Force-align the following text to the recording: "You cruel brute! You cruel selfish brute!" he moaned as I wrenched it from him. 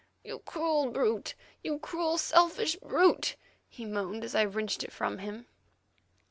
"You 0.23 0.39
cruel 0.39 0.89
brute! 0.89 1.35
You 1.63 1.77
cruel 1.77 2.17
selfish 2.17 2.75
brute!" 2.77 3.35
he 3.69 3.85
moaned 3.85 4.23
as 4.23 4.33
I 4.33 4.45
wrenched 4.45 4.83
it 4.83 4.91
from 4.91 5.19
him. 5.19 5.45